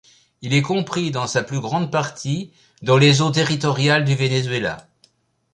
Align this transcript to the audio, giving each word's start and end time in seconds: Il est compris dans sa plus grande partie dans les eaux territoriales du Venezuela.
Il 0.41 0.55
est 0.55 0.63
compris 0.63 1.11
dans 1.11 1.27
sa 1.27 1.43
plus 1.43 1.59
grande 1.59 1.91
partie 1.91 2.49
dans 2.81 2.97
les 2.97 3.21
eaux 3.21 3.29
territoriales 3.29 4.03
du 4.03 4.15
Venezuela. 4.15 4.87